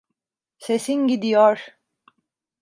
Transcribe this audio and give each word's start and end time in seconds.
Sesin 0.57 1.07
gidiyor. 1.07 1.69